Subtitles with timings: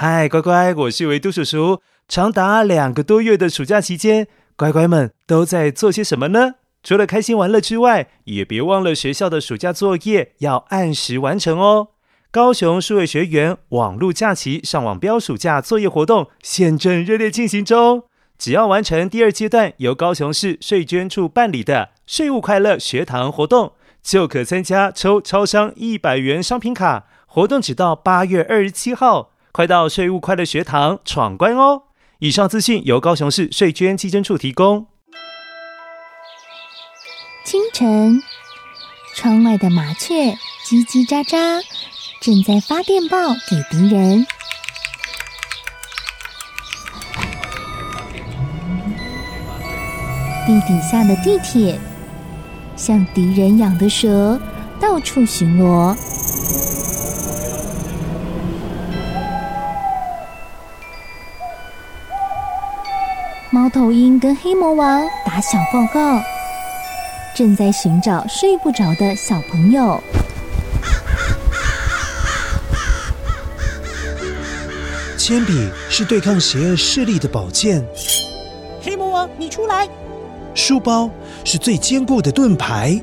[0.00, 1.80] 嗨，乖乖，我是维多叔叔。
[2.06, 6.54] 长达两个多月的暑假期间，乖乖们都在做些什么呢？
[6.84, 11.88] 除了开心玩乐之外，也别忘了学校的暑假作业要按时完成哦。
[12.30, 18.04] 高雄数位学员网络假期上网标暑假作业活动现正热烈进行中，
[18.38, 27.06] 只要完成第二阶段由高雄市税捐处办理的税务快乐学堂活动，就可参加抽超商一百元商品卡。
[27.26, 29.32] 活动只到八月二十七号。
[29.58, 31.82] 快到税务快乐学堂闯关哦！
[32.20, 34.86] 以上资讯由高雄市税捐稽征处提供。
[37.44, 38.22] 清晨，
[39.16, 41.60] 窗外的麻雀叽叽喳喳，
[42.20, 43.18] 正在发电报
[43.50, 44.24] 给敌人。
[50.46, 51.76] 地底下的地铁，
[52.76, 54.40] 像敌人养的蛇，
[54.80, 55.96] 到处巡逻。
[63.68, 66.18] 猫头鹰跟黑魔王打小报告，
[67.36, 70.02] 正在寻找睡不着的小朋友。
[75.18, 77.84] 铅笔是对抗邪恶势力的宝剑。
[78.80, 79.86] 黑魔王，你出来！
[80.54, 81.10] 书包
[81.44, 82.98] 是最坚固的盾牌。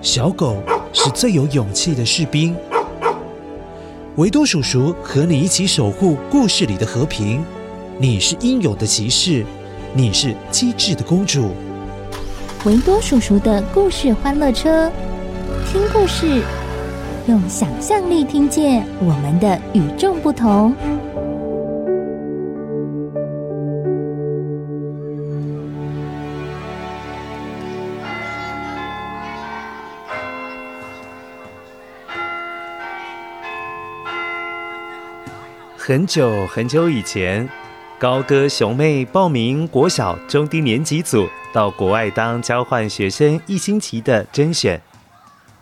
[0.00, 0.62] 小狗
[0.94, 2.56] 是最有勇气的士兵。
[4.16, 7.44] 维多叔叔和你一起守护故事里的和平。
[7.96, 9.46] 你是英勇的骑士，
[9.92, 11.52] 你是机智的公主。
[12.64, 14.90] 维多叔叔的故事欢乐车，
[15.70, 16.42] 听故事，
[17.28, 20.74] 用想象力听见我们的与众不同。
[35.76, 37.48] 很久很久以前。
[38.04, 44.78] 高哥熊妹报名国小中低年级组到国外当交换学生一星期的甄选，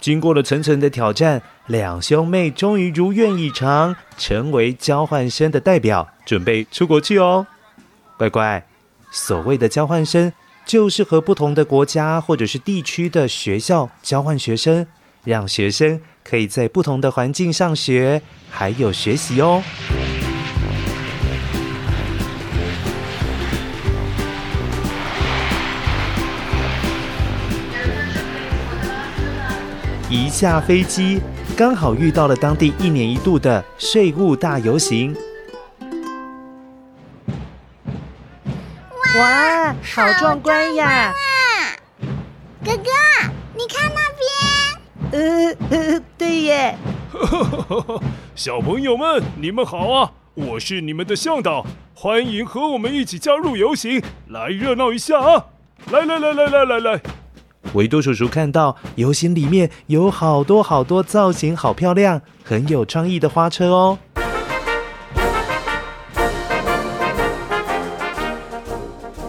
[0.00, 7.46] 经过了层层的挑战，两兄妹终于如愿以偿，成为交换生的代表，准备出国去哦。
[8.16, 8.66] 乖乖，
[9.12, 10.32] 所谓的交换生，
[10.66, 14.84] 就是和不同的国家或者是地区的学校交换学生，
[15.22, 18.20] 让学生可以在不同的环境上学，
[18.50, 19.62] 还有学习哦。
[30.32, 31.20] 下飞机，
[31.54, 35.14] 刚好遇到了当地一年一度的税务大游行。
[39.18, 41.12] 哇，好壮观呀！
[42.64, 42.90] 哥哥，
[43.54, 44.00] 你看那
[45.12, 45.12] 边。
[45.12, 46.78] 呃呃，对耶。
[48.34, 50.12] 小朋友们，你们好啊！
[50.32, 55.44] 我是你们的向导，欢迎和我们一起加入游行，来热闹一下啊！
[55.90, 57.00] 来来来来来来来。
[57.74, 63.98] 维多叔叔看到游行里面有好多好多造型好漂亮、很有创意的花车哦。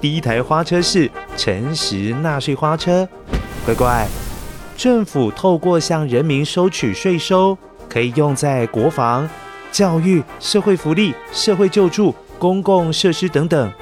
[0.00, 3.08] 第一台花车是诚实纳税花车，
[3.64, 4.06] 乖乖，
[4.76, 7.56] 政府透过向人民收取税收，
[7.88, 9.26] 可以用在国防、
[9.72, 13.72] 教育、社会福利、社会救助、公共设施等等。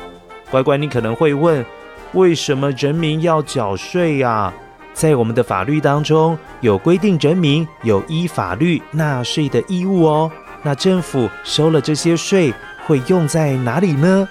[0.49, 1.65] 乖乖，你可能会问。
[2.13, 4.53] 为什么人民要缴税呀？
[4.93, 10.31] 在我们的法律当中有规定，人民有依法律纳税的义务哦。
[10.63, 12.53] 那政府收了这些税
[12.87, 14.29] 会用在哪里呢？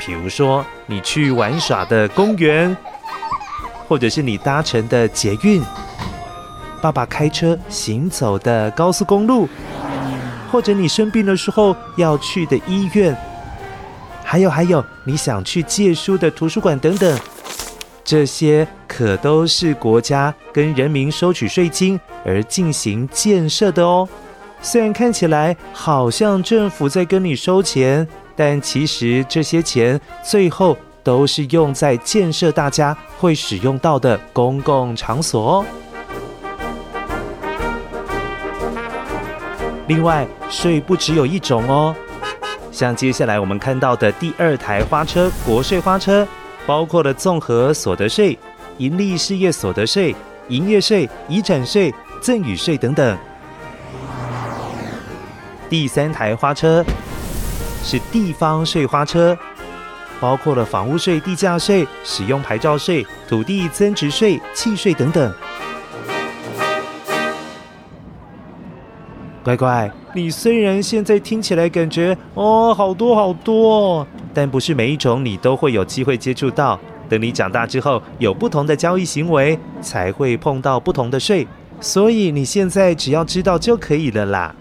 [0.00, 2.76] 比如说你去玩耍的公园，
[3.86, 5.62] 或者是你搭乘的捷运，
[6.82, 9.48] 爸爸开车行走的高速公路，
[10.50, 13.16] 或者你生病的时候要去的医院。
[14.34, 17.16] 还有还有，你想去借书的图书馆等等，
[18.02, 24.08] 这些可都是国家跟人民收取税金而进行建设的哦。
[24.60, 28.04] 虽然看起来好像政府在跟你收钱，
[28.34, 35.64] 但其实这些钱最后都是用在建设大家会使用到的公共场所哦。
[39.86, 41.94] 另外，税不只有一种哦。
[42.74, 46.26] 像接下来我们看到的第二台花车——国税花车，
[46.66, 48.36] 包括了综合所得税、
[48.78, 50.12] 盈利事业所得税、
[50.48, 53.16] 营业税、遗产税、赠与税等等。
[55.70, 56.84] 第三台花车
[57.84, 59.38] 是地方税花车，
[60.18, 65.32] 包括了房屋税、地价税、使用牌照税、土地增值税、契税等等。
[69.44, 76.80] 乖乖，你虽然现在听起来感觉哦好多好多，但不是每一种你都会有机会接触到。
[77.10, 81.46] 等你长大之后，有不同的交易行为，才会碰到不同的税。
[81.78, 84.54] 所以你现在只要知道就可以了啦。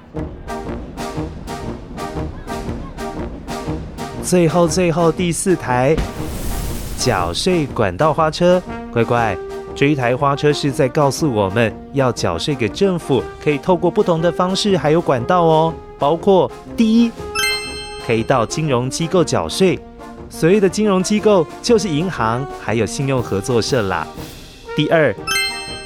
[4.21, 5.95] 最后，最后第四台
[6.97, 9.37] 缴税管道花车，乖乖，
[9.75, 17.11] 这一台花车是在告诉我们要缴税给政府，可以透过不同的方式还有管道哦，包括第一，
[18.05, 19.79] 可以到金融机构缴税，
[20.29, 24.07] 所谓的金融机构就是银行还有信用合作社啦。
[24.75, 25.13] 第二。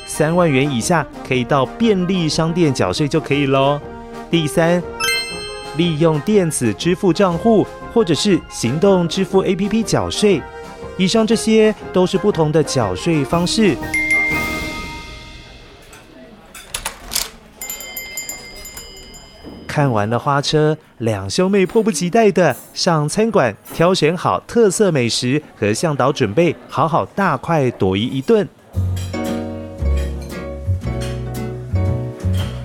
[0.09, 3.77] 三万元以下可以到便利商店缴税就可以喽。
[4.31, 4.81] 第三，
[5.75, 10.41] 利用电子支付账户或者是行动支付 APP 缴税。
[10.97, 13.77] 以上这些都是不同的缴税方式。
[19.67, 28.47] 看完了花车，两兄妹迫不及待的上餐馆，挑选好特色美食，和向导准备好好大快朵颐一顿。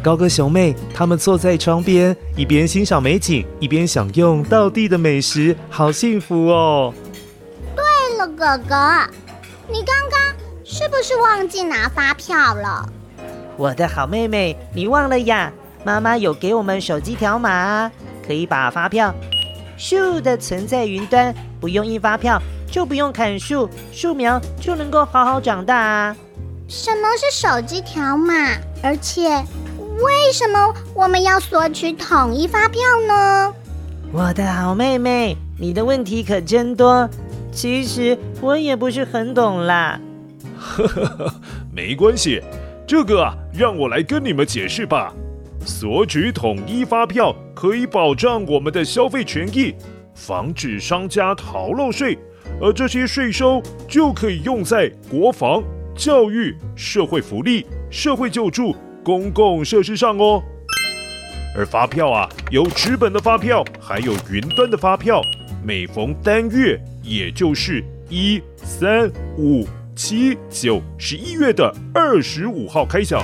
[0.03, 6.95] 高哥兄妹他们坐在窗边，一边欣赏美景，一边享用道地的美食，好幸福哦！
[8.27, 8.75] 哥哥，
[9.69, 10.21] 你刚刚
[10.65, 12.89] 是不是忘记拿发票了？
[13.57, 15.53] 我的好妹妹，你忘了呀？
[15.85, 17.91] 妈妈有给我们手机条码，
[18.27, 19.15] 可以把发票
[19.79, 22.41] 咻的存在云端，不用印发票，
[22.71, 26.17] 就不用砍树，树苗就能够好好长大啊！
[26.69, 28.35] 什么是手机条码？
[28.83, 29.43] 而且。
[30.01, 33.55] 为什么我们要索取统一发票呢？
[34.11, 37.09] 我的好妹妹，你的问题可真多。
[37.53, 40.01] 其实我也不是很懂啦。
[40.59, 41.35] 呵呵呵，
[41.71, 42.41] 没关系，
[42.87, 45.13] 这个啊，让我来跟你们解释吧。
[45.65, 49.75] 索取统一发票可以保障我们的消费权益，
[50.15, 52.19] 防止商家逃漏税，
[52.61, 55.63] 而这些税收就可以用在国防、
[55.95, 58.75] 教育、社会福利、社会救助。
[59.05, 60.41] 公共设施上哦，
[61.57, 65.21] 而发票啊，有纸本的发票，还有云端的发票。
[65.65, 73.23] 每逢单月，也就是一、三、五、七、九、十一月的二十五号开奖，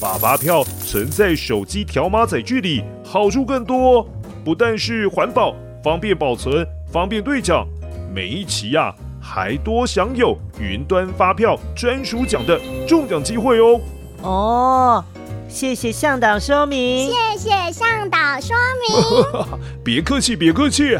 [0.00, 4.06] 把发票存在手机条码载具里，好处更多。
[4.44, 7.66] 不但是环保、方便保存、方便兑奖，
[8.14, 13.80] 每一期呀、啊，还多享有云端发票专属奖的中奖机会哦。
[14.22, 15.04] 哦，
[15.48, 17.10] 谢谢向导说明。
[17.10, 18.56] 谢谢向导说
[18.88, 19.58] 明。
[19.82, 20.96] 别客气，别客气。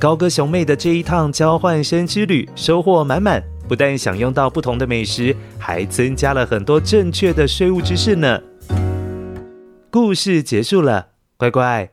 [0.00, 8.40] 高歌兄妹的这一趟交换生之旅收获满满，不但享用到不同的美食，还增加了很多正确的税务知识呢。
[9.90, 11.86] 故事结束了，乖乖。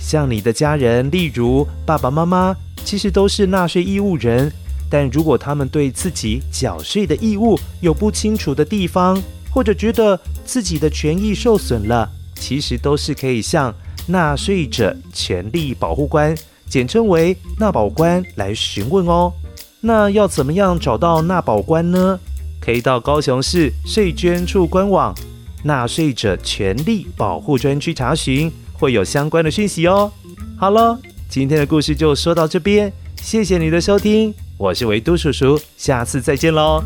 [0.00, 2.56] 像你的家人，例如爸爸妈妈，
[2.86, 4.50] 其实都是纳税义务人，
[4.88, 13.74] 但如果他们对自己缴税的义务有不清楚的地方，或者觉得自己的权益受损了，其实都是可以向
[14.06, 16.34] 纳税者权利保护官，
[16.70, 19.30] 简称为纳保官来询问哦。
[19.80, 22.18] 那要怎么样找到纳保官呢？
[22.60, 25.14] 可以到高雄市税捐处官网
[25.64, 30.12] 纳税者权利保护专区查询，会有相关的讯息哦。
[30.56, 36.84] 好了，今天的故事就说到这边，谢谢你的收听，我是维都叔叔，下次再见喽。